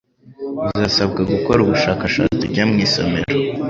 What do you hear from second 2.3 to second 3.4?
ujya mu isomero,